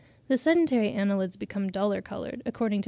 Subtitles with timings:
[0.29, 2.79] The sedentary annelids become duller coloured, according to M.